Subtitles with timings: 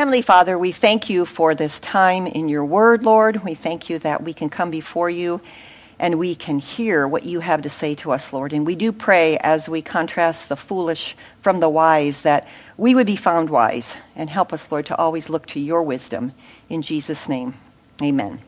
[0.00, 3.44] Heavenly Father, we thank you for this time in your word, Lord.
[3.44, 5.42] We thank you that we can come before you
[5.98, 8.54] and we can hear what you have to say to us, Lord.
[8.54, 13.06] And we do pray as we contrast the foolish from the wise that we would
[13.06, 16.32] be found wise and help us, Lord, to always look to your wisdom.
[16.70, 17.52] In Jesus' name,
[18.02, 18.40] amen.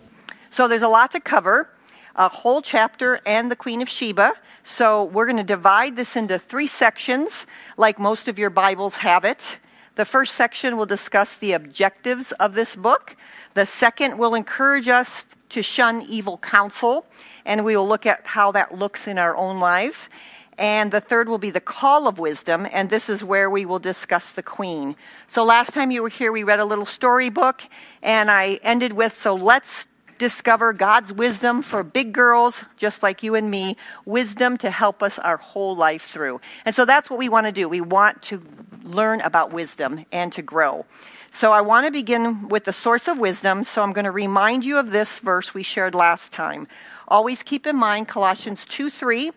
[0.49, 1.69] So there's a lot to cover
[2.17, 4.33] a whole chapter and the Queen of Sheba.
[4.63, 7.47] So we're going to divide this into three sections,
[7.77, 9.59] like most of your Bibles have it.
[9.95, 13.15] The first section will discuss the objectives of this book.
[13.55, 17.05] The second will encourage us to shun evil counsel,
[17.45, 20.09] and we will look at how that looks in our own lives.
[20.57, 23.79] And the third will be the call of wisdom, and this is where we will
[23.79, 24.97] discuss the queen.
[25.27, 27.63] So last time you were here, we read a little storybook,
[28.03, 29.87] and I ended with so let's
[30.19, 35.19] discover God's wisdom for big girls, just like you and me, wisdom to help us
[35.19, 36.41] our whole life through.
[36.65, 37.69] And so that's what we want to do.
[37.69, 38.43] We want to
[38.85, 40.85] learn about wisdom and to grow.
[41.31, 43.65] So I want to begin with the source of wisdom.
[43.65, 46.69] So I'm going to remind you of this verse we shared last time.
[47.09, 49.33] Always keep in mind Colossians 2 3,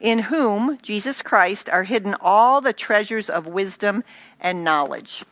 [0.00, 4.04] in whom, Jesus Christ, are hidden all the treasures of wisdom
[4.40, 5.24] and knowledge.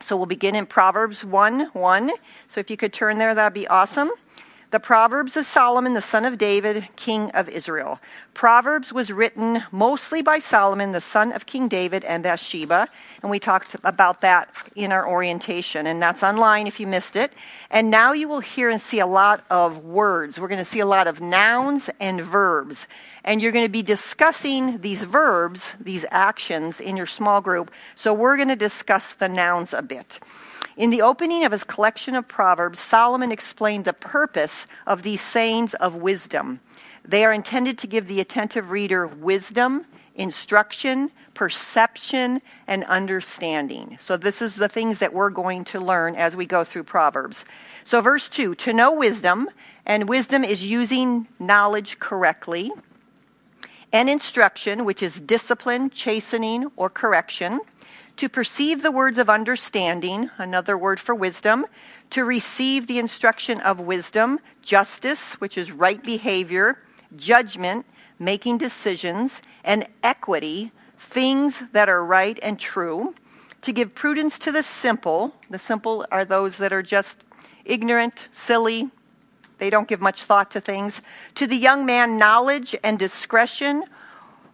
[0.00, 2.10] So we'll begin in Proverbs 1 1.
[2.46, 4.10] So if you could turn there, that'd be awesome.
[4.74, 8.00] The Proverbs of Solomon, the son of David, king of Israel.
[8.34, 12.88] Proverbs was written mostly by Solomon, the son of King David and Bathsheba.
[13.22, 15.86] And we talked about that in our orientation.
[15.86, 17.32] And that's online if you missed it.
[17.70, 20.40] And now you will hear and see a lot of words.
[20.40, 22.88] We're going to see a lot of nouns and verbs.
[23.22, 27.70] And you're going to be discussing these verbs, these actions in your small group.
[27.94, 30.18] So we're going to discuss the nouns a bit.
[30.76, 35.74] In the opening of his collection of Proverbs, Solomon explained the purpose of these sayings
[35.74, 36.60] of wisdom.
[37.04, 39.86] They are intended to give the attentive reader wisdom,
[40.16, 43.98] instruction, perception, and understanding.
[44.00, 47.44] So, this is the things that we're going to learn as we go through Proverbs.
[47.84, 49.48] So, verse 2 to know wisdom,
[49.86, 52.72] and wisdom is using knowledge correctly,
[53.92, 57.60] and instruction, which is discipline, chastening, or correction
[58.16, 61.66] to perceive the words of understanding, another word for wisdom,
[62.10, 66.78] to receive the instruction of wisdom, justice, which is right behavior,
[67.16, 67.86] judgment,
[68.18, 73.14] making decisions, and equity, things that are right and true,
[73.62, 75.34] to give prudence to the simple.
[75.50, 77.24] The simple are those that are just
[77.64, 78.90] ignorant, silly,
[79.58, 81.00] they don't give much thought to things.
[81.36, 83.84] To the young man, knowledge and discretion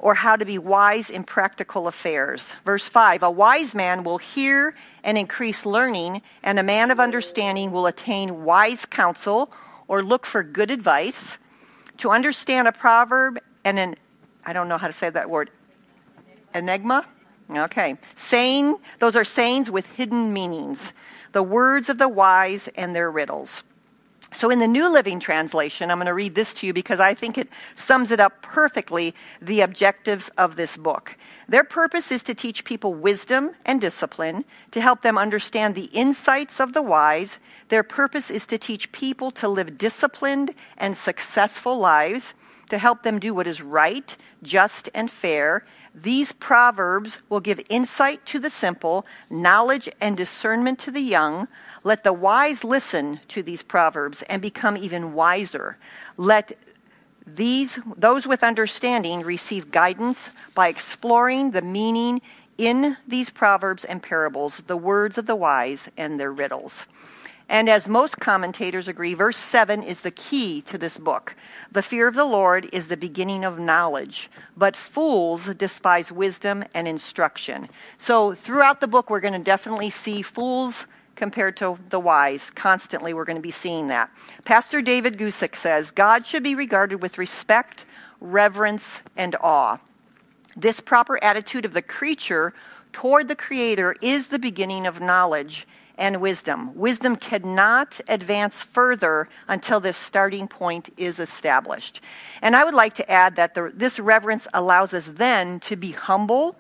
[0.01, 2.57] or how to be wise in practical affairs.
[2.65, 4.75] Verse 5 A wise man will hear
[5.05, 9.53] and increase learning, and a man of understanding will attain wise counsel
[9.89, 11.39] or look for good advice.
[11.99, 13.97] To understand a proverb and an,
[14.45, 15.51] I don't know how to say that word,
[16.55, 17.07] enigma?
[17.51, 17.97] Okay.
[18.15, 20.93] Saying, those are sayings with hidden meanings,
[21.33, 23.65] the words of the wise and their riddles.
[24.33, 27.15] So, in the New Living Translation, I'm going to read this to you because I
[27.15, 31.17] think it sums it up perfectly the objectives of this book.
[31.49, 36.61] Their purpose is to teach people wisdom and discipline, to help them understand the insights
[36.61, 37.39] of the wise.
[37.71, 42.35] Their purpose is to teach people to live disciplined and successful lives,
[42.69, 45.65] to help them do what is right, just, and fair.
[45.93, 51.49] These proverbs will give insight to the simple, knowledge and discernment to the young
[51.83, 55.77] let the wise listen to these proverbs and become even wiser.
[56.17, 56.53] Let
[57.27, 62.21] these those with understanding receive guidance by exploring the meaning
[62.59, 66.87] in these proverbs and parables, the words of the wise and their riddles.
[67.49, 71.35] And as most commentators agree, verse 7 is the key to this book.
[71.73, 76.87] The fear of the Lord is the beginning of knowledge, but fools despise wisdom and
[76.87, 77.69] instruction.
[77.99, 80.87] So throughout the book, we're going to definitely see fools
[81.21, 82.49] compared to the wise.
[82.49, 84.11] Constantly, we're going to be seeing that.
[84.47, 87.85] Pastor David Guzik says God should be regarded with respect,
[88.23, 89.79] reverence, and awe.
[90.57, 92.55] This proper attitude of the creature
[92.95, 96.75] toward the Creator is the beginning of knowledge and wisdom.
[96.75, 102.01] Wisdom cannot advance further until this starting point is established.
[102.41, 105.91] And I would like to add that the, this reverence allows us then to be
[105.91, 106.57] humble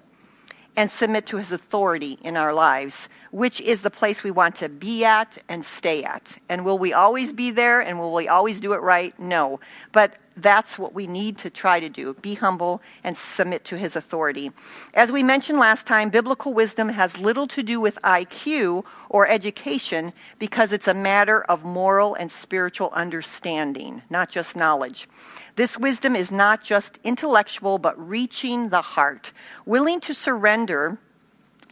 [0.76, 4.68] and submit to his authority in our lives, which is the place we want to
[4.68, 6.38] be at and stay at.
[6.48, 9.18] And will we always be there and will we always do it right?
[9.18, 9.60] No.
[9.92, 13.96] But that's what we need to try to do be humble and submit to his
[13.96, 14.50] authority.
[14.94, 20.12] As we mentioned last time, biblical wisdom has little to do with IQ or education
[20.38, 25.08] because it's a matter of moral and spiritual understanding, not just knowledge.
[25.56, 29.32] This wisdom is not just intellectual, but reaching the heart,
[29.66, 30.98] willing to surrender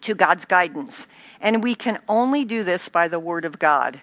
[0.02, 1.06] to God's guidance.
[1.40, 4.00] And we can only do this by the Word of God.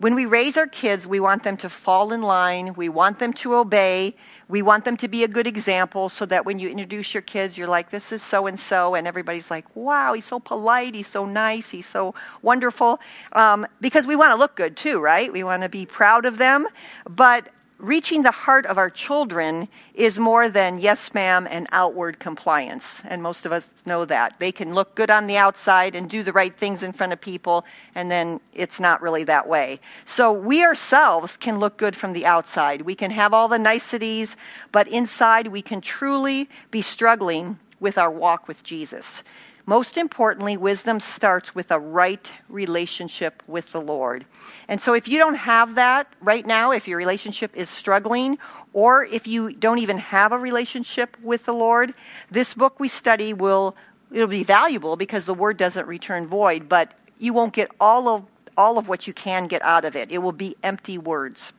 [0.00, 2.72] When we raise our kids, we want them to fall in line.
[2.72, 4.16] We want them to obey.
[4.48, 7.58] We want them to be a good example so that when you introduce your kids,
[7.58, 8.94] you're like, this is so and so.
[8.94, 10.94] And everybody's like, wow, he's so polite.
[10.94, 11.68] He's so nice.
[11.68, 12.98] He's so wonderful.
[13.32, 15.30] Um, because we want to look good too, right?
[15.30, 16.66] We want to be proud of them.
[17.06, 23.02] But reaching the heart of our children is more than yes, ma'am, and outward compliance.
[23.04, 24.38] And most of us know that.
[24.38, 27.20] They can look good on the outside and do the right things in front of
[27.20, 29.80] people, and then it's not really that way.
[30.04, 32.82] So we ourselves can look good from the outside.
[32.82, 34.36] We can have all the niceties,
[34.72, 39.24] but inside we can truly be struggling with our walk with Jesus.
[39.70, 44.24] Most importantly, wisdom starts with a right relationship with the Lord.
[44.66, 48.36] And so, if you don't have that right now, if your relationship is struggling,
[48.72, 51.94] or if you don't even have a relationship with the Lord,
[52.32, 53.76] this book we study will
[54.10, 58.24] it'll be valuable because the word doesn't return void, but you won't get all of
[58.56, 60.10] all of what you can get out of it.
[60.10, 61.52] It will be empty words.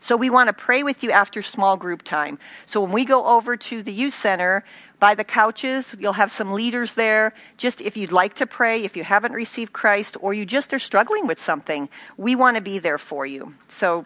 [0.00, 2.38] So we want to pray with you after small group time.
[2.66, 4.64] So when we go over to the youth center,
[4.98, 5.94] by the couches.
[5.98, 7.34] You'll have some leaders there.
[7.56, 10.78] Just if you'd like to pray, if you haven't received Christ, or you just are
[10.78, 13.54] struggling with something, we want to be there for you.
[13.68, 14.04] So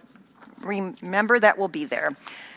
[0.61, 2.17] remember that we'll be there.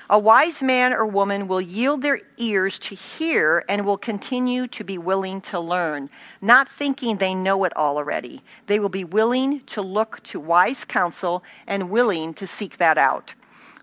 [0.10, 4.84] A wise man or woman will yield their ears to hear and will continue to
[4.84, 6.10] be willing to learn,
[6.42, 8.44] not thinking they know it all already.
[8.68, 13.34] They will be willing to look to wise counsel and willing to seek that out.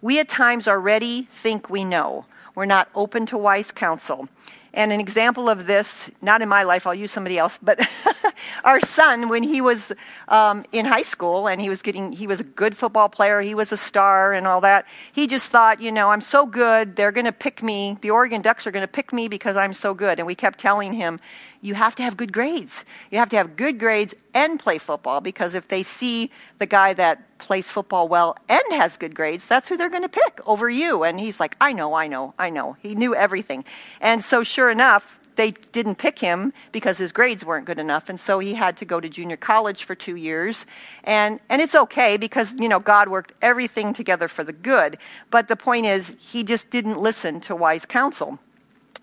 [0.02, 2.26] We at times already think we know.
[2.54, 4.28] We're not open to wise counsel.
[4.72, 7.80] And an example of this, not in my life, I'll use somebody else, but
[8.64, 9.92] our son, when he was
[10.28, 13.54] um, in high school and he was getting, he was a good football player, he
[13.54, 17.12] was a star and all that, he just thought, you know, I'm so good, they're
[17.12, 19.92] going to pick me, the Oregon Ducks are going to pick me because I'm so
[19.92, 20.18] good.
[20.18, 21.18] And we kept telling him,
[21.62, 22.84] you have to have good grades.
[23.10, 26.94] You have to have good grades and play football because if they see the guy
[26.94, 30.70] that plays football well and has good grades, that's who they're going to pick over
[30.70, 31.02] you.
[31.02, 32.76] And he's like, I know, I know, I know.
[32.80, 33.64] He knew everything.
[34.00, 38.20] And so, sure enough, they didn't pick him because his grades weren't good enough and
[38.20, 40.66] so he had to go to junior college for 2 years.
[41.04, 44.98] And and it's okay because you know God worked everything together for the good.
[45.30, 48.38] But the point is he just didn't listen to wise counsel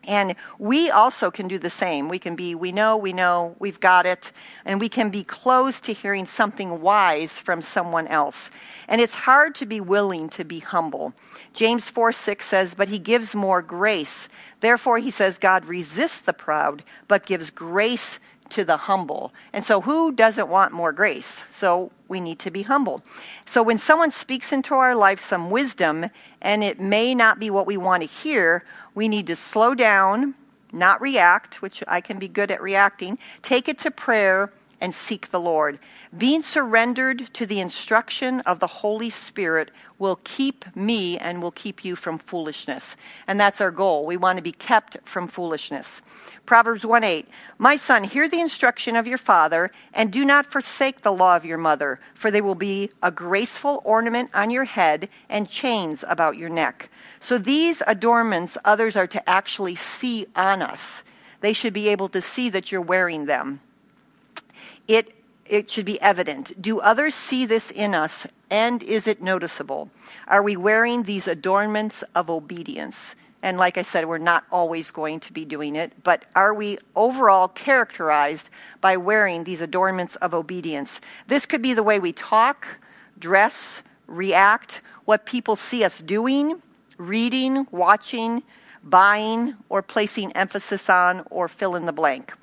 [0.07, 2.07] and we also can do the same.
[2.07, 4.31] We can be, we know, we know, we've got it,
[4.63, 8.49] and we can be close to hearing something wise from someone else.
[8.87, 11.13] And it's hard to be willing to be humble.
[11.53, 14.29] James 4 6 says, But he gives more grace.
[14.61, 18.19] Therefore, he says, God resists the proud, but gives grace
[18.49, 19.33] to the humble.
[19.53, 21.43] And so, who doesn't want more grace?
[21.51, 23.03] So, we need to be humble.
[23.45, 26.09] So, when someone speaks into our life some wisdom,
[26.41, 28.63] and it may not be what we want to hear,
[28.97, 30.33] we need to slow down,
[30.73, 34.51] not react, which I can be good at reacting, take it to prayer,
[34.81, 35.77] and seek the Lord.
[36.17, 41.85] Being surrendered to the instruction of the Holy Spirit will keep me and will keep
[41.85, 42.95] you from foolishness.
[43.27, 44.03] And that's our goal.
[44.03, 46.01] We want to be kept from foolishness.
[46.47, 47.27] Proverbs 1 8.
[47.59, 51.45] My son, hear the instruction of your father, and do not forsake the law of
[51.45, 56.35] your mother, for they will be a graceful ornament on your head and chains about
[56.35, 56.89] your neck.
[57.19, 61.03] So these adornments others are to actually see on us.
[61.41, 63.61] They should be able to see that you're wearing them.
[64.87, 65.13] It,
[65.45, 66.61] it should be evident.
[66.61, 69.89] Do others see this in us, and is it noticeable?
[70.27, 73.15] Are we wearing these adornments of obedience?
[73.43, 76.79] And like I said, we're not always going to be doing it, but are we
[76.95, 78.49] overall characterized
[78.81, 81.01] by wearing these adornments of obedience?
[81.27, 82.67] This could be the way we talk,
[83.19, 86.61] dress, react, what people see us doing,
[86.97, 88.43] reading, watching,
[88.83, 92.33] buying, or placing emphasis on, or fill in the blank.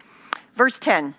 [0.54, 1.14] Verse 10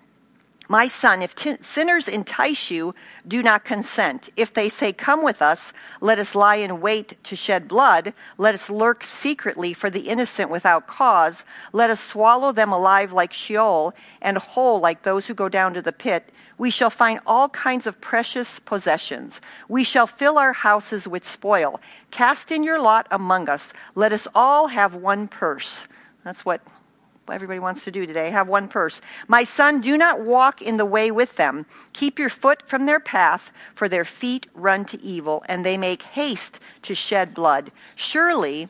[0.68, 2.96] My son, if t- sinners entice you,
[3.28, 4.30] do not consent.
[4.36, 8.56] If they say, Come with us, let us lie in wait to shed blood, let
[8.56, 13.94] us lurk secretly for the innocent without cause, let us swallow them alive like Sheol,
[14.22, 17.86] and whole like those who go down to the pit we shall find all kinds
[17.86, 19.42] of precious possessions.
[19.68, 21.82] We shall fill our houses with spoil.
[22.12, 23.74] Cast in your lot among us.
[23.94, 25.88] Let us all have one purse.
[26.24, 26.62] That's what
[27.30, 29.02] everybody wants to do today have one purse.
[29.28, 31.66] My son, do not walk in the way with them.
[31.94, 36.04] Keep your foot from their path, for their feet run to evil, and they make
[36.04, 37.72] haste to shed blood.
[37.96, 38.70] Surely,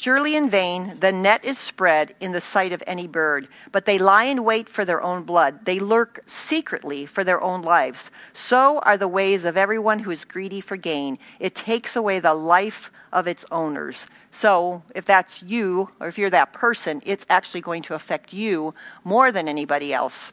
[0.00, 3.98] Surely in vain the net is spread in the sight of any bird, but they
[3.98, 5.66] lie in wait for their own blood.
[5.66, 8.10] They lurk secretly for their own lives.
[8.32, 11.18] So are the ways of everyone who is greedy for gain.
[11.38, 14.06] It takes away the life of its owners.
[14.30, 18.72] So if that's you, or if you're that person, it's actually going to affect you
[19.04, 20.32] more than anybody else.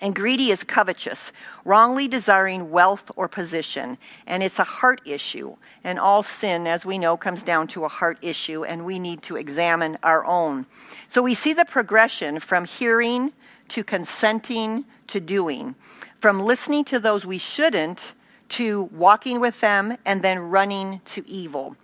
[0.00, 1.32] And greedy is covetous,
[1.64, 3.98] wrongly desiring wealth or position.
[4.26, 5.56] And it's a heart issue.
[5.84, 9.22] And all sin, as we know, comes down to a heart issue, and we need
[9.22, 10.66] to examine our own.
[11.08, 13.32] So we see the progression from hearing
[13.68, 15.74] to consenting to doing,
[16.18, 18.14] from listening to those we shouldn't
[18.50, 21.76] to walking with them and then running to evil.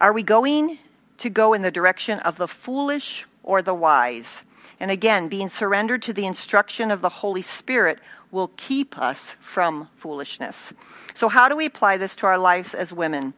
[0.00, 0.78] Are we going
[1.18, 4.42] to go in the direction of the foolish or the wise?
[4.80, 7.98] And again, being surrendered to the instruction of the Holy Spirit
[8.30, 10.72] will keep us from foolishness.
[11.14, 13.34] So, how do we apply this to our lives as women?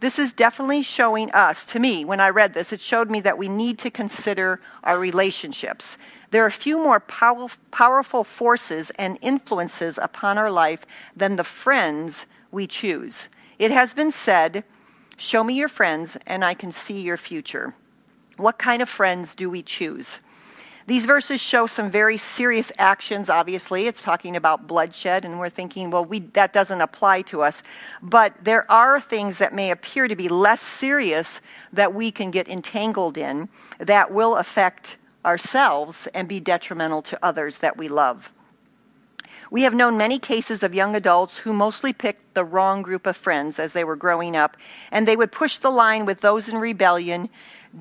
[0.00, 3.36] This is definitely showing us, to me, when I read this, it showed me that
[3.36, 5.98] we need to consider our relationships.
[6.30, 11.44] There are a few more pow- powerful forces and influences upon our life than the
[11.44, 13.28] friends we choose.
[13.58, 14.64] It has been said,
[15.18, 17.74] Show me your friends, and I can see your future.
[18.38, 20.20] What kind of friends do we choose?
[20.90, 23.86] These verses show some very serious actions, obviously.
[23.86, 27.62] It's talking about bloodshed, and we're thinking, well, we, that doesn't apply to us.
[28.02, 31.40] But there are things that may appear to be less serious
[31.72, 37.58] that we can get entangled in that will affect ourselves and be detrimental to others
[37.58, 38.32] that we love.
[39.50, 43.16] We have known many cases of young adults who mostly picked the wrong group of
[43.16, 44.56] friends as they were growing up,
[44.90, 47.28] and they would push the line with those in rebellion,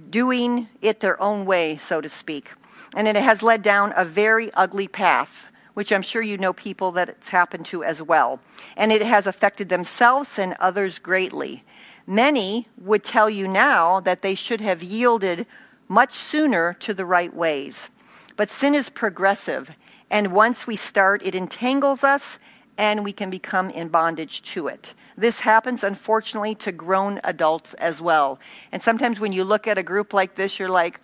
[0.10, 2.54] doing it their own way, so to speak
[2.96, 6.92] and it has led down a very ugly path, which I'm sure you know people
[6.94, 8.40] that it's happened to as well.
[8.76, 11.64] And it has affected themselves and others greatly.
[12.08, 15.46] Many would tell you now that they should have yielded
[15.88, 17.90] much sooner to the right ways.
[18.36, 19.72] But sin is progressive,
[20.10, 22.40] and once we start, it entangles us
[22.78, 24.94] and we can become in bondage to it.
[25.18, 28.40] This happens, unfortunately, to grown adults as well.
[28.72, 31.02] And sometimes when you look at a group like this, you're like,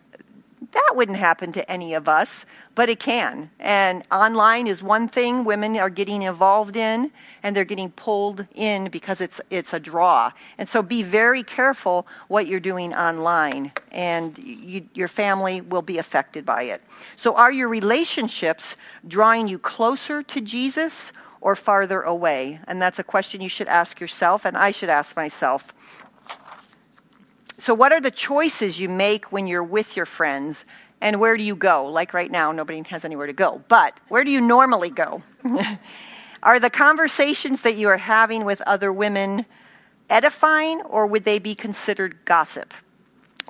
[0.72, 2.46] that wouldn't happen to any of us,
[2.76, 3.50] but it can.
[3.60, 7.12] And online is one thing women are getting involved in,
[7.44, 10.32] and they're getting pulled in because it's, it's a draw.
[10.58, 15.98] And so be very careful what you're doing online, and you, your family will be
[15.98, 16.82] affected by it.
[17.16, 18.76] So, are your relationships
[19.08, 22.60] drawing you closer to Jesus or farther away?
[22.68, 25.74] And that's a question you should ask yourself, and I should ask myself.
[27.58, 30.66] So, what are the choices you make when you're with your friends?
[31.02, 31.86] And where do you go?
[31.86, 33.62] Like right now, nobody has anywhere to go.
[33.68, 35.24] But where do you normally go?
[36.44, 39.46] are the conversations that you are having with other women
[40.10, 42.74] edifying or would they be considered gossip?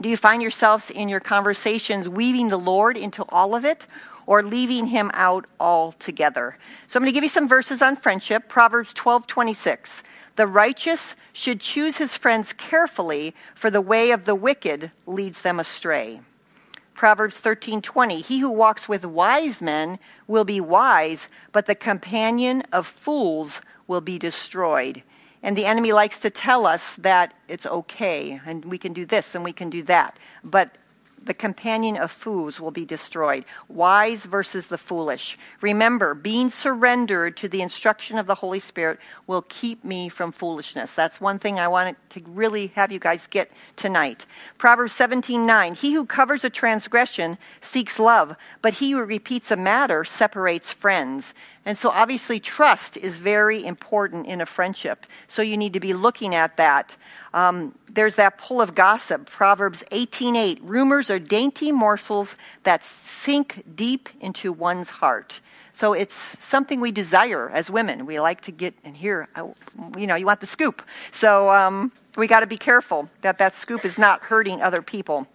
[0.02, 3.88] Do you find yourselves in your conversations weaving the Lord into all of it
[4.26, 6.58] or leaving him out altogether?
[6.88, 8.50] So I'm going to give you some verses on friendship.
[8.50, 10.04] Proverbs 12 26.
[10.36, 15.60] The righteous should choose his friends carefully, for the way of the wicked leads them
[15.60, 16.22] astray.
[16.94, 22.88] Proverbs 13:20 He who walks with wise men will be wise, but the companion of
[22.88, 25.04] fools will be destroyed.
[25.44, 29.36] And the enemy likes to tell us that it's okay and we can do this
[29.36, 30.18] and we can do that.
[30.44, 30.78] But
[31.26, 33.46] the companion of fools will be destroyed.
[33.68, 35.38] Wise versus the foolish.
[35.62, 40.94] Remember, being surrendered to the instruction of the Holy Spirit will keep me from foolishness.
[40.94, 44.26] That's one thing I wanted to really have you guys get tonight.
[44.58, 45.76] Proverbs 17 9.
[45.76, 51.34] He who covers a transgression seeks love, but he who repeats a matter separates friends.
[51.66, 55.06] And so, obviously, trust is very important in a friendship.
[55.28, 56.96] So, you need to be looking at that.
[57.34, 59.30] Um, there's that pull of gossip.
[59.30, 60.60] Proverbs 18:8.
[60.62, 65.42] Rumors are dainty morsels that sink deep into one's heart.
[65.76, 68.06] So it's something we desire as women.
[68.06, 69.28] We like to get and hear.
[69.98, 70.82] You know, you want the scoop.
[71.12, 75.28] So um, we got to be careful that that scoop is not hurting other people.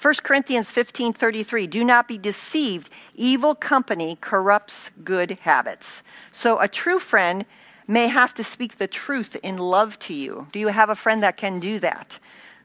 [0.00, 6.02] 1 Corinthians 15:33 Do not be deceived evil company corrupts good habits.
[6.32, 7.44] So a true friend
[7.86, 10.46] may have to speak the truth in love to you.
[10.52, 12.18] Do you have a friend that can do that?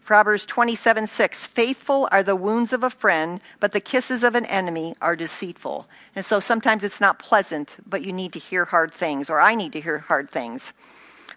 [0.06, 4.46] Proverbs 27 6 Faithful are the wounds of a friend, but the kisses of an
[4.46, 5.88] enemy are deceitful.
[6.16, 9.56] And so sometimes it's not pleasant, but you need to hear hard things, or I
[9.56, 10.74] need to hear hard things.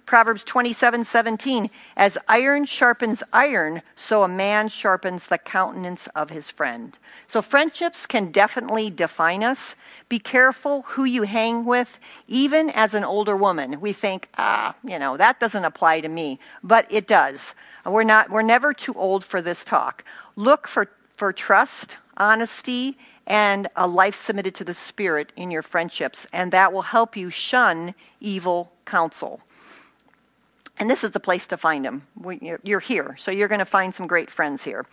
[0.09, 6.51] Proverbs 27 17, as iron sharpens iron, so a man sharpens the countenance of his
[6.51, 6.97] friend.
[7.27, 9.75] So friendships can definitely define us.
[10.09, 11.99] Be careful who you hang with.
[12.27, 16.39] Even as an older woman, we think, ah, you know, that doesn't apply to me,
[16.63, 17.55] but it does.
[17.85, 20.05] We're not, we're never too old for this talk.
[20.37, 22.97] Look for, for trust, honesty,
[23.27, 27.29] and a life submitted to the Spirit in your friendships, and that will help you
[27.29, 29.43] shun evil counsel.
[30.79, 32.07] And this is the place to find them.
[32.63, 34.87] You're here, so you're going to find some great friends here.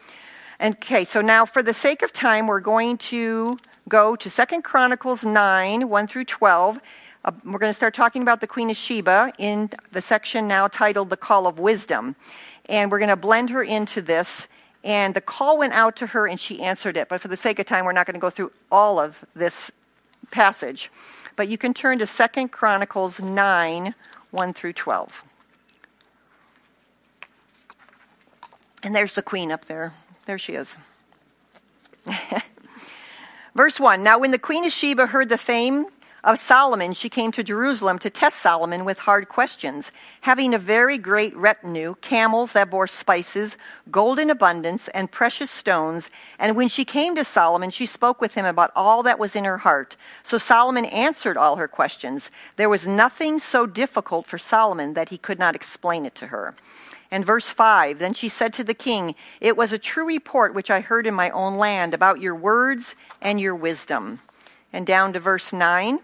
[0.62, 5.24] Okay, so now for the sake of time, we're going to go to Second Chronicles
[5.24, 6.80] 9, 1 through 12.
[7.24, 10.68] Uh, we're going to start talking about the Queen of Sheba in the section now
[10.68, 12.16] titled The Call of Wisdom.
[12.68, 14.48] And we're going to blend her into this.
[14.84, 17.10] And the call went out to her and she answered it.
[17.10, 19.72] But for the sake of time, we're not going to go through all of this
[20.32, 20.92] passage.
[21.36, 23.94] But you can turn to Second Chronicles 9,
[24.32, 25.24] 1 through 12.
[28.86, 29.94] And there's the queen up there.
[30.28, 30.76] There she is.
[33.56, 35.88] Verse 1 Now, when the queen of Sheba heard the fame
[36.24, 41.00] of Solomon, she came to Jerusalem to test Solomon with hard questions, having a very
[41.00, 43.58] great retinue, camels that bore spices,
[43.90, 46.12] gold in abundance, and precious stones.
[46.38, 49.46] And when she came to Solomon, she spoke with him about all that was in
[49.46, 49.98] her heart.
[50.22, 52.30] So Solomon answered all her questions.
[52.56, 56.54] There was nothing so difficult for Solomon that he could not explain it to her.
[57.16, 60.70] And verse 5 Then she said to the king, It was a true report which
[60.70, 64.20] I heard in my own land about your words and your wisdom.
[64.74, 66.00] And down to verse 9.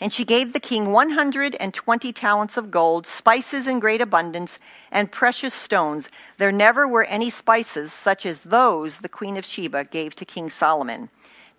[0.00, 4.58] And she gave the king 120 talents of gold, spices in great abundance,
[4.90, 6.08] and precious stones.
[6.38, 10.48] There never were any spices such as those the queen of Sheba gave to King
[10.48, 11.10] Solomon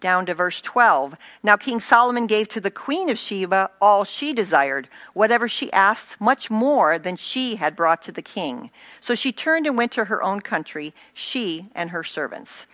[0.01, 1.15] down to verse 12.
[1.43, 6.20] Now King Solomon gave to the queen of Sheba all she desired, whatever she asked,
[6.20, 8.72] much more than she had brought to the king.
[9.00, 12.65] So she turned and went to her own country, she and her servants.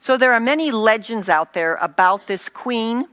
[0.00, 3.06] So there are many legends out there about this queen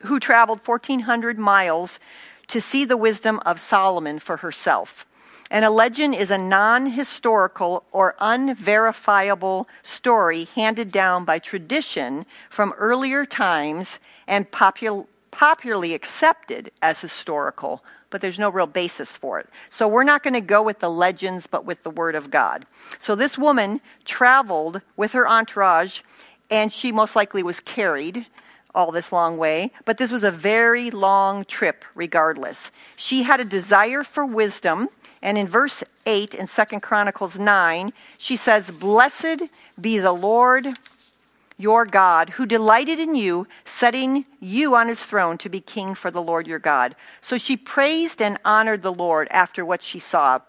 [0.00, 2.00] who traveled 1,400 miles
[2.48, 5.06] to see the wisdom of Solomon for herself.
[5.52, 12.72] And a legend is a non historical or unverifiable story handed down by tradition from
[12.78, 19.48] earlier times and popul- popularly accepted as historical, but there's no real basis for it.
[19.68, 22.64] So we're not going to go with the legends, but with the Word of God.
[22.98, 26.00] So this woman traveled with her entourage,
[26.50, 28.24] and she most likely was carried
[28.74, 32.70] all this long way, but this was a very long trip regardless.
[32.96, 34.88] She had a desire for wisdom
[35.22, 39.44] and in verse 8 in Second Chronicles 9, she says, Blessed
[39.80, 40.76] be the Lord
[41.56, 46.10] your God, who delighted in you, setting you on his throne to be king for
[46.10, 46.96] the Lord your God.
[47.20, 50.40] So she praised and honored the Lord after what she saw.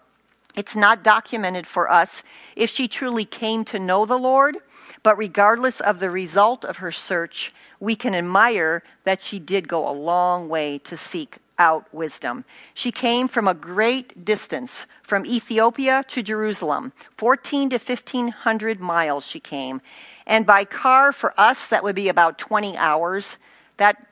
[0.56, 2.22] It's not documented for us
[2.56, 4.56] if she truly came to know the Lord,
[5.04, 9.88] but regardless of the result of her search, we can admire that she did go
[9.88, 12.44] a long way to seek out wisdom.
[12.74, 16.92] She came from a great distance, from Ethiopia to Jerusalem.
[17.16, 19.80] 14 to 1500 miles she came.
[20.26, 23.38] And by car, for us, that would be about 20 hours.
[23.76, 24.06] That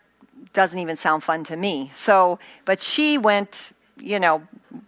[0.53, 1.91] doesn't even sound fun to me.
[1.95, 4.43] So, but she went, you know,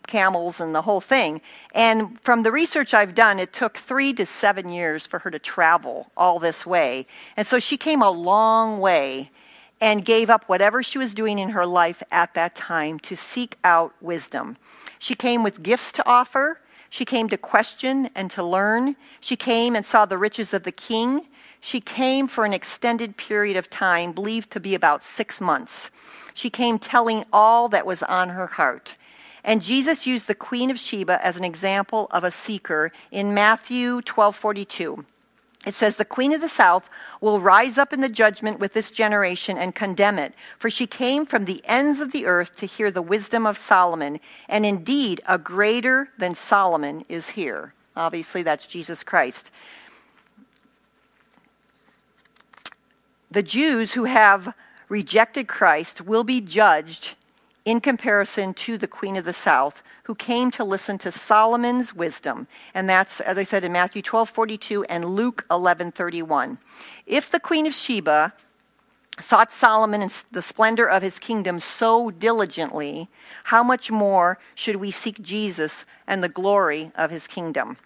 [0.07, 1.41] camels and the whole thing.
[1.75, 5.39] And from the research I've done, it took three to seven years for her to
[5.39, 7.07] travel all this way.
[7.37, 9.31] And so she came a long way
[9.85, 13.59] and gave up whatever she was doing in her life at that time to seek
[13.63, 14.57] out wisdom.
[14.99, 16.59] She came with gifts to offer.
[16.89, 18.97] She came to question and to learn.
[19.21, 21.27] She came and saw the riches of the king.
[21.61, 25.91] She came for an extended period of time, believed to be about six months.
[26.33, 28.97] She came telling all that was on her heart.
[29.45, 34.01] And Jesus used the Queen of Sheba as an example of a seeker in Matthew
[34.01, 35.05] 12 42.
[35.67, 36.89] It says, The queen of the south
[37.21, 41.25] will rise up in the judgment with this generation and condemn it, for she came
[41.25, 45.39] from the ends of the earth to hear the wisdom of Solomon, and indeed a
[45.39, 47.73] greater than Solomon is here.
[47.97, 49.51] Obviously, that's Jesus Christ.
[53.31, 54.55] The Jews who have
[54.89, 57.15] rejected Christ will be judged
[57.65, 62.47] in comparison to the queen of the south who came to listen to Solomon's wisdom.
[62.75, 66.59] And that's, as I said, in Matthew 12 42 and Luke 11 31.
[67.07, 68.35] If the queen of Sheba
[69.21, 73.09] sought Solomon and the splendor of his kingdom so diligently,
[73.45, 77.77] how much more should we seek Jesus and the glory of his kingdom?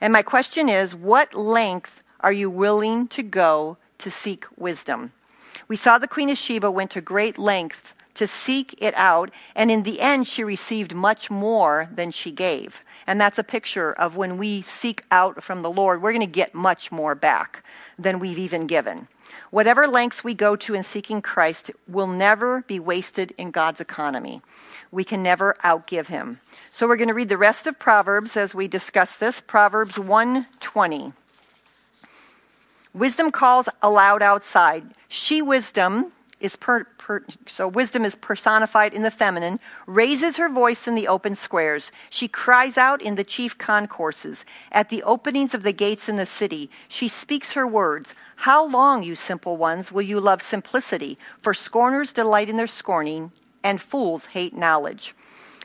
[0.00, 5.12] And my question is what length are you willing to go to seek wisdom?
[5.68, 9.70] We saw the Queen of Sheba went to great lengths to seek it out, and
[9.70, 12.82] in the end, she received much more than she gave.
[13.06, 16.26] And that's a picture of when we seek out from the Lord, we're going to
[16.26, 17.64] get much more back
[17.98, 19.08] than we've even given.
[19.50, 24.42] Whatever lengths we go to in seeking Christ will never be wasted in God's economy.
[24.90, 26.40] We can never outgive him.
[26.72, 29.40] So we're going to read the rest of Proverbs as we discuss this.
[29.40, 31.12] Proverbs 120.
[32.92, 34.94] Wisdom calls aloud outside.
[35.08, 40.86] She, wisdom, is per, per, so wisdom is personified in the feminine, raises her voice
[40.86, 41.90] in the open squares.
[42.10, 46.26] She cries out in the chief concourses, at the openings of the gates in the
[46.26, 46.70] city.
[46.88, 48.14] She speaks her words.
[48.36, 51.16] How long, you simple ones, will you love simplicity?
[51.40, 53.32] For scorners delight in their scorning,
[53.64, 55.14] and fools hate knowledge.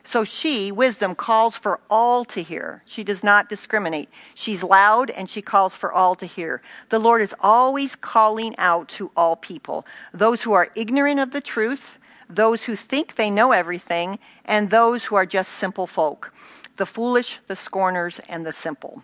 [0.03, 2.81] So she, wisdom, calls for all to hear.
[2.85, 4.09] She does not discriminate.
[4.33, 6.61] She's loud and she calls for all to hear.
[6.89, 11.41] The Lord is always calling out to all people those who are ignorant of the
[11.41, 16.33] truth, those who think they know everything, and those who are just simple folk
[16.77, 19.03] the foolish, the scorners, and the simple.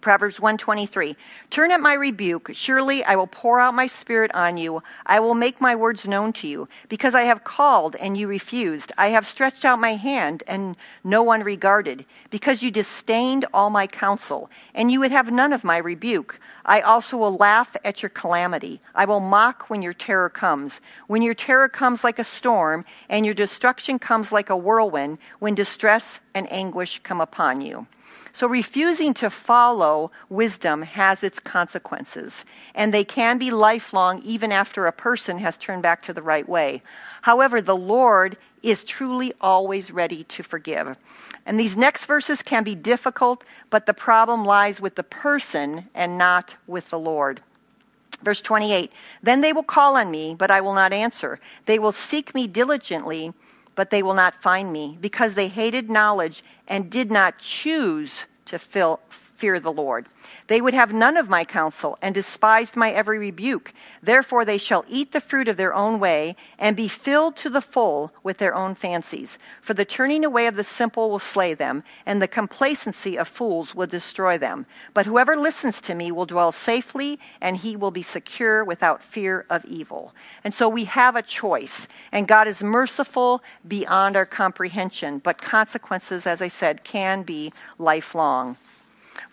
[0.00, 1.16] Proverbs 123
[1.50, 2.50] Turn at my rebuke.
[2.52, 4.82] Surely I will pour out my spirit on you.
[5.06, 6.68] I will make my words known to you.
[6.88, 8.92] Because I have called and you refused.
[8.98, 12.04] I have stretched out my hand and no one regarded.
[12.30, 16.38] Because you disdained all my counsel and you would have none of my rebuke.
[16.64, 18.80] I also will laugh at your calamity.
[18.94, 20.80] I will mock when your terror comes.
[21.06, 25.54] When your terror comes like a storm and your destruction comes like a whirlwind, when
[25.54, 27.86] distress and anguish come upon you.
[28.36, 32.44] So, refusing to follow wisdom has its consequences,
[32.74, 36.46] and they can be lifelong even after a person has turned back to the right
[36.46, 36.82] way.
[37.22, 40.98] However, the Lord is truly always ready to forgive.
[41.46, 46.18] And these next verses can be difficult, but the problem lies with the person and
[46.18, 47.40] not with the Lord.
[48.22, 51.40] Verse 28 Then they will call on me, but I will not answer.
[51.64, 53.32] They will seek me diligently
[53.76, 58.58] but they will not find me, because they hated knowledge and did not choose to
[58.58, 58.98] fill,
[59.36, 60.06] fear the Lord.
[60.46, 63.72] They would have none of my counsel and despised my every rebuke.
[64.02, 67.60] Therefore, they shall eat the fruit of their own way and be filled to the
[67.60, 69.38] full with their own fancies.
[69.60, 73.74] For the turning away of the simple will slay them, and the complacency of fools
[73.74, 74.66] will destroy them.
[74.94, 79.44] But whoever listens to me will dwell safely, and he will be secure without fear
[79.50, 80.14] of evil.
[80.44, 86.26] And so we have a choice, and God is merciful beyond our comprehension, but consequences,
[86.26, 88.56] as I said, can be lifelong.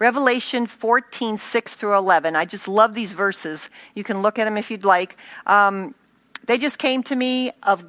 [0.03, 2.35] Revelation 14, 6 through 11.
[2.35, 3.69] I just love these verses.
[3.95, 5.15] You can look at them if you'd like.
[5.45, 5.95] Um,
[6.45, 7.85] they just came to me of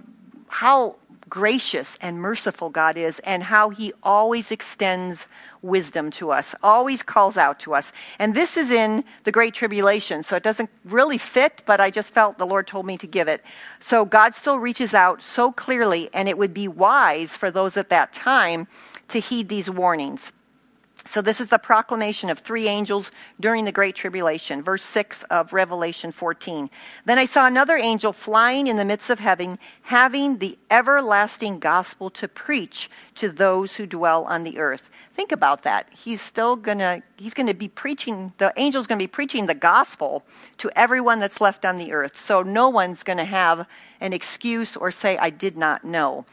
[0.46, 0.94] how
[1.28, 5.26] gracious and merciful God is and how he always extends
[5.60, 7.90] wisdom to us, always calls out to us.
[8.20, 12.14] And this is in the Great Tribulation, so it doesn't really fit, but I just
[12.14, 13.42] felt the Lord told me to give it.
[13.80, 17.88] So God still reaches out so clearly, and it would be wise for those at
[17.88, 18.68] that time
[19.08, 20.30] to heed these warnings.
[21.06, 25.52] So, this is the proclamation of three angels during the Great Tribulation, verse 6 of
[25.52, 26.70] Revelation 14.
[27.04, 32.08] Then I saw another angel flying in the midst of heaven, having the everlasting gospel
[32.08, 34.88] to preach to those who dwell on the earth.
[35.14, 35.88] Think about that.
[35.94, 39.44] He's still going to he's going to be preaching the angel's going to be preaching
[39.44, 40.24] the gospel
[40.58, 42.18] to everyone that's left on the earth.
[42.18, 43.66] So no one's going to have
[44.00, 46.24] an excuse or say I did not know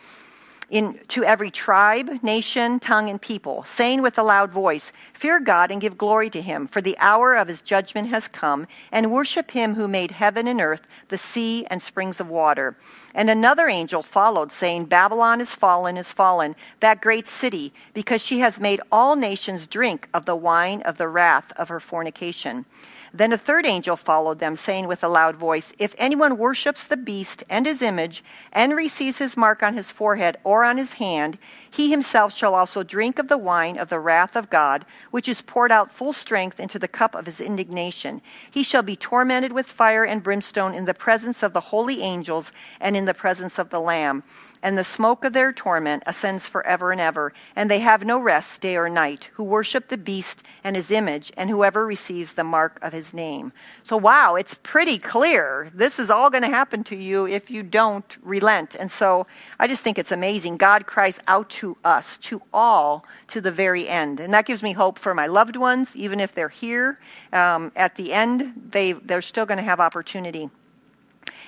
[0.71, 5.69] in, to every tribe, nation, tongue, and people, saying with a loud voice, Fear God
[5.69, 9.51] and give glory to him, for the hour of his judgment has come, and worship
[9.51, 12.77] him who made heaven and earth, the sea, and springs of water.
[13.13, 18.39] And another angel followed, saying, Babylon is fallen, is fallen, that great city, because she
[18.39, 22.65] has made all nations drink of the wine of the wrath of her fornication.
[23.13, 26.95] Then a third angel followed them, saying with a loud voice, If anyone worships the
[26.95, 31.37] beast and his image, and receives his mark on his forehead or on his hand,
[31.69, 35.41] he himself shall also drink of the wine of the wrath of God, which is
[35.41, 38.21] poured out full strength into the cup of his indignation.
[38.49, 42.53] He shall be tormented with fire and brimstone in the presence of the holy angels
[42.79, 44.23] and in the presence of the Lamb
[44.63, 48.61] and the smoke of their torment ascends forever and ever, and they have no rest
[48.61, 52.79] day or night, who worship the beast and his image, and whoever receives the mark
[52.81, 53.51] of his name.
[53.83, 55.71] So, wow, it's pretty clear.
[55.73, 58.75] This is all going to happen to you if you don't relent.
[58.75, 59.25] And so,
[59.59, 60.57] I just think it's amazing.
[60.57, 64.19] God cries out to us, to all, to the very end.
[64.19, 66.99] And that gives me hope for my loved ones, even if they're here.
[67.33, 70.49] Um, at the end, they, they're still going to have opportunity.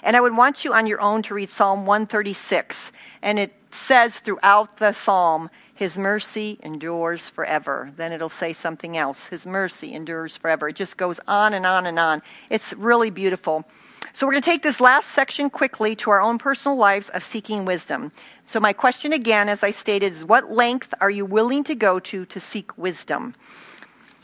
[0.03, 2.91] And I would want you on your own to read Psalm 136.
[3.21, 7.89] And it says throughout the psalm, His mercy endures forever.
[7.95, 9.27] Then it'll say something else.
[9.27, 10.67] His mercy endures forever.
[10.67, 12.21] It just goes on and on and on.
[12.49, 13.65] It's really beautiful.
[14.11, 17.23] So, we're going to take this last section quickly to our own personal lives of
[17.23, 18.11] seeking wisdom.
[18.45, 21.99] So, my question again, as I stated, is what length are you willing to go
[21.99, 23.33] to to seek wisdom?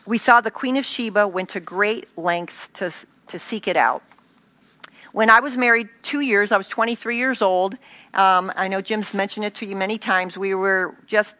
[0.05, 2.91] We saw the Queen of Sheba went to great lengths to,
[3.27, 4.03] to seek it out.
[5.11, 7.75] When I was married two years, I was 23 years old.
[8.13, 10.37] Um, I know Jim's mentioned it to you many times.
[10.37, 11.35] We were just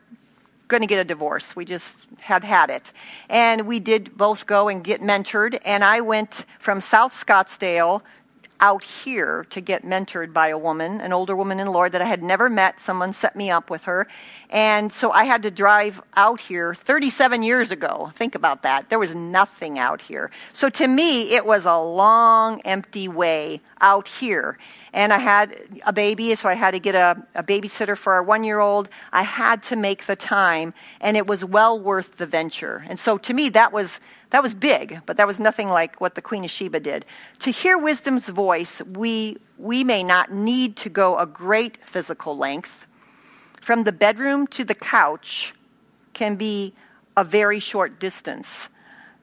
[0.68, 1.56] going to get a divorce.
[1.56, 2.92] We just had had it.
[3.30, 5.60] And we did both go and get mentored.
[5.66, 8.02] And I went from South Scottsdale
[8.62, 12.02] out here to get mentored by a woman, an older woman in the Lord that
[12.02, 12.80] I had never met.
[12.80, 14.08] Someone set me up with her.
[14.50, 18.12] And so I had to drive out here 37 years ago.
[18.16, 18.90] Think about that.
[18.90, 20.32] There was nothing out here.
[20.54, 24.58] So to me, it was a long, empty way out here.
[24.92, 28.24] And I had a baby, so I had to get a, a babysitter for our
[28.24, 28.90] one year old.
[29.14, 32.84] I had to make the time, and it was well worth the venture.
[32.90, 34.00] And so to me, that was
[34.32, 37.06] that was big, but that was nothing like what the Queen of Sheba did.
[37.40, 42.86] To hear wisdom's voice, we, we may not need to go a great physical length.
[43.60, 45.54] From the bedroom to the couch
[46.14, 46.74] can be
[47.18, 48.70] a very short distance,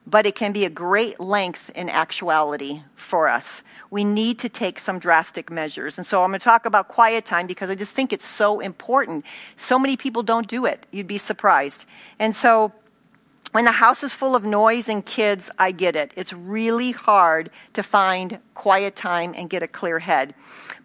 [0.05, 3.63] but it can be a great length in actuality for us.
[3.89, 5.97] We need to take some drastic measures.
[5.97, 8.59] And so I'm going to talk about quiet time because I just think it's so
[8.59, 9.25] important.
[9.55, 10.85] So many people don't do it.
[10.91, 11.85] You'd be surprised.
[12.19, 12.73] And so
[13.51, 16.11] when the house is full of noise and kids, I get it.
[16.15, 20.33] It's really hard to find quiet time and get a clear head.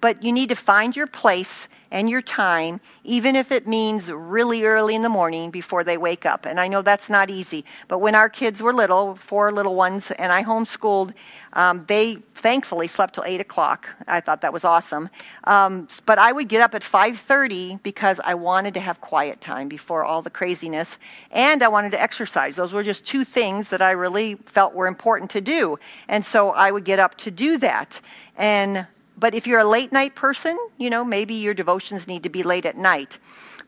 [0.01, 4.64] But you need to find your place and your time, even if it means really
[4.64, 6.46] early in the morning before they wake up.
[6.46, 10.11] And I know that's not easy, but when our kids were little, four little ones,
[10.12, 11.12] and I homeschooled,
[11.52, 13.88] um, they thankfully slept till eight o'clock.
[14.09, 15.11] I thought that was awesome.
[15.44, 19.40] Um, but I would get up at five thirty because I wanted to have quiet
[19.42, 20.98] time before all the craziness,
[21.31, 22.57] and I wanted to exercise.
[22.57, 25.78] Those were just two things that I really felt were important to do,
[26.09, 28.00] and so I would get up to do that.
[28.35, 28.87] And
[29.22, 32.42] but if you're a late night person, you know, maybe your devotions need to be
[32.42, 33.18] late at night.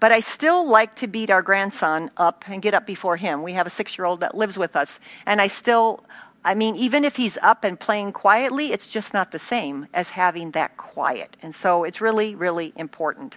[0.01, 3.45] But I still like to beat our grandson up and get up before him.
[3.45, 4.99] We have a six year old that lives with us.
[5.27, 6.03] And I still,
[6.45, 10.09] I mean, even if he's up and playing quietly, it's just not the same as
[10.11, 11.37] having that quiet.
[11.41, 13.37] And so it's really, really important.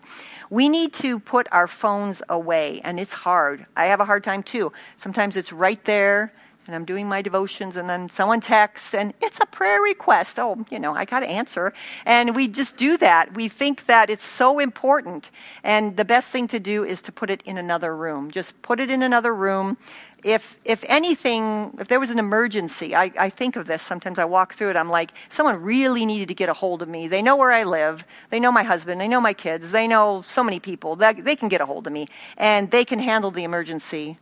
[0.49, 3.67] We need to put our phones away, and it's hard.
[3.75, 4.73] I have a hard time too.
[4.97, 6.33] Sometimes it's right there
[6.67, 10.37] and I'm doing my devotions, and then someone texts, and it's a prayer request.
[10.37, 11.73] Oh, you know, I got to answer.
[12.05, 13.33] And we just do that.
[13.33, 15.31] We think that it's so important.
[15.63, 18.31] And the best thing to do is to put it in another room.
[18.31, 19.77] Just put it in another room.
[20.23, 23.81] If, if anything, if there was an emergency, I, I think of this.
[23.81, 24.75] Sometimes I walk through it.
[24.75, 27.07] I'm like, someone really needed to get a hold of me.
[27.07, 28.03] They know where I live.
[28.29, 28.99] They know my husband.
[28.99, 29.71] They know my kids.
[29.71, 30.95] They know so many people.
[30.97, 32.07] That they can get a hold of me.
[32.35, 34.17] And they can handle the emergency,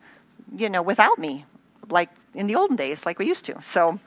[0.56, 1.46] you know, without me
[1.90, 3.62] like in the olden days, like we used to.
[3.62, 4.00] So,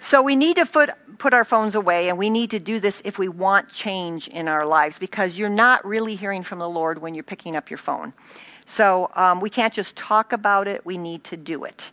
[0.00, 3.02] so we need to put, put our phones away, and we need to do this
[3.04, 7.00] if we want change in our lives because you're not really hearing from the Lord
[7.00, 8.12] when you're picking up your phone.
[8.66, 11.90] So um, we can't just talk about it, we need to do it.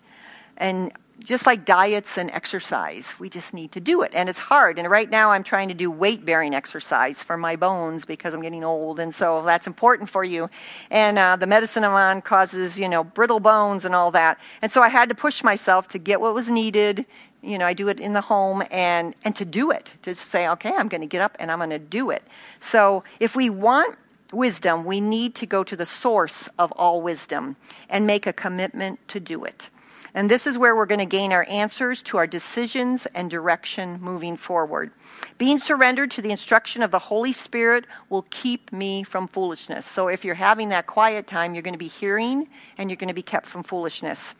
[0.57, 4.11] And just like diets and exercise, we just need to do it.
[4.13, 4.79] And it's hard.
[4.79, 8.41] And right now, I'm trying to do weight bearing exercise for my bones because I'm
[8.41, 8.99] getting old.
[8.99, 10.49] And so that's important for you.
[10.89, 14.39] And uh, the medicine I'm on causes, you know, brittle bones and all that.
[14.61, 17.05] And so I had to push myself to get what was needed.
[17.41, 20.47] You know, I do it in the home and, and to do it, to say,
[20.49, 22.23] okay, I'm going to get up and I'm going to do it.
[22.59, 23.97] So if we want
[24.31, 27.55] wisdom, we need to go to the source of all wisdom
[27.89, 29.69] and make a commitment to do it.
[30.13, 33.99] And this is where we're going to gain our answers to our decisions and direction
[34.01, 34.91] moving forward.
[35.37, 39.85] Being surrendered to the instruction of the Holy Spirit will keep me from foolishness.
[39.85, 43.09] So if you're having that quiet time, you're going to be hearing and you're going
[43.09, 44.35] to be kept from foolishness.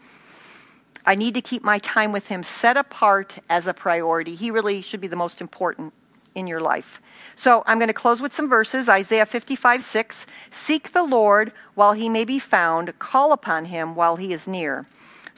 [1.06, 4.36] I need to keep my time with Him set apart as a priority.
[4.36, 5.94] He really should be the most important
[6.36, 7.02] in your life.
[7.36, 10.26] So I'm going to close with some verses Isaiah 55 6.
[10.52, 14.86] Seek the Lord while he may be found, call upon him while he is near.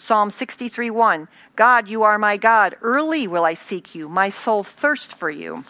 [0.04, 2.76] Psalm 63 1 God, you are my God.
[2.82, 4.10] Early will I seek you.
[4.10, 5.64] My soul thirsts for you.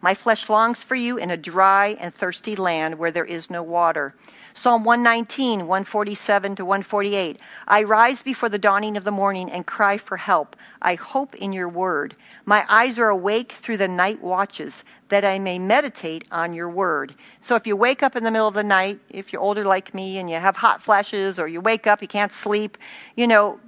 [0.00, 3.62] My flesh longs for you in a dry and thirsty land where there is no
[3.62, 4.16] water.
[4.54, 7.38] Psalm 119, 147 to 148.
[7.68, 10.56] I rise before the dawning of the morning and cry for help.
[10.82, 12.14] I hope in your word.
[12.44, 17.14] My eyes are awake through the night watches that I may meditate on your word.
[17.40, 19.94] So if you wake up in the middle of the night, if you're older like
[19.94, 22.78] me and you have hot flashes or you wake up, you can't sleep,
[23.16, 23.58] you know,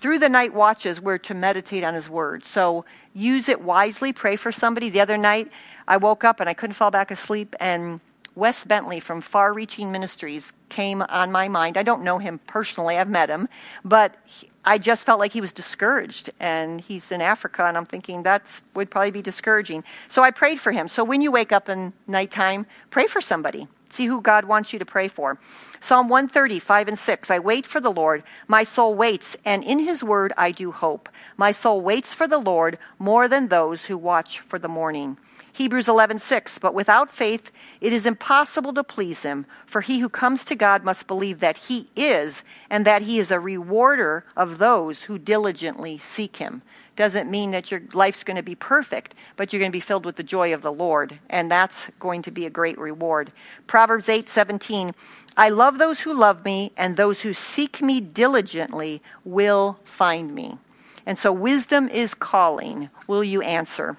[0.00, 2.44] through the night watches, we're to meditate on his word.
[2.44, 4.12] So use it wisely.
[4.12, 4.88] Pray for somebody.
[4.88, 5.50] The other night,
[5.86, 8.00] I woke up and I couldn't fall back asleep and
[8.34, 11.76] Wes Bentley from Far Reaching Ministries came on my mind.
[11.76, 13.48] I don't know him personally, I've met him,
[13.84, 17.86] but he, I just felt like he was discouraged, and he's in Africa, and I'm
[17.86, 19.84] thinking that would probably be discouraging.
[20.08, 20.86] So I prayed for him.
[20.86, 23.68] So when you wake up in nighttime, pray for somebody.
[23.88, 25.38] See who God wants you to pray for.
[25.80, 27.30] Psalm 130, 5 and 6.
[27.30, 28.22] I wait for the Lord.
[28.46, 31.08] My soul waits, and in his word I do hope.
[31.36, 35.16] My soul waits for the Lord more than those who watch for the morning.
[35.52, 40.44] Hebrews 11:6 But without faith it is impossible to please him for he who comes
[40.44, 45.04] to God must believe that he is and that he is a rewarder of those
[45.04, 46.62] who diligently seek him.
[46.96, 50.06] Doesn't mean that your life's going to be perfect but you're going to be filled
[50.06, 53.32] with the joy of the Lord and that's going to be a great reward.
[53.66, 54.94] Proverbs 8:17
[55.36, 60.58] I love those who love me and those who seek me diligently will find me.
[61.06, 62.90] And so wisdom is calling.
[63.06, 63.96] Will you answer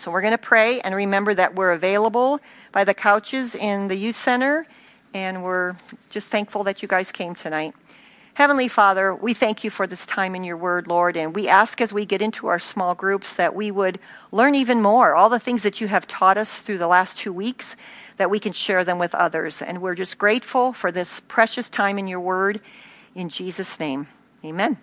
[0.00, 2.40] so we're going to pray and remember that we're available
[2.72, 4.66] by the couches in the youth center,
[5.12, 5.76] and we're
[6.08, 7.74] just thankful that you guys came tonight.
[8.32, 11.82] Heavenly Father, we thank you for this time in your word, Lord, and we ask
[11.82, 13.98] as we get into our small groups that we would
[14.32, 17.32] learn even more, all the things that you have taught us through the last two
[17.32, 17.76] weeks,
[18.16, 19.60] that we can share them with others.
[19.60, 22.62] And we're just grateful for this precious time in your word.
[23.14, 24.06] In Jesus' name,
[24.42, 24.78] amen.